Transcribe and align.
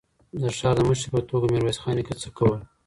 د 0.41 0.43
ښار 0.57 0.75
د 0.77 0.79
مشر 0.89 1.07
په 1.13 1.19
توګه 1.29 1.45
ميرويس 1.53 1.77
خان 1.81 1.93
نيکه 1.97 2.13
څه 2.21 2.29
کول؟ 2.37 2.59